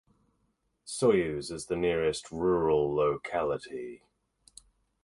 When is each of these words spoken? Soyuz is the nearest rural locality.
Soyuz 0.83 1.51
is 1.51 1.67
the 1.67 1.75
nearest 1.75 2.31
rural 2.31 2.91
locality. 2.95 4.01